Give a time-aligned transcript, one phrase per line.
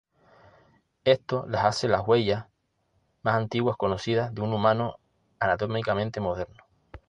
[1.03, 2.47] Esto las hace las huellas
[3.21, 4.95] más antiguas conocidas de un humano
[5.39, 6.63] anatómicamente moderno.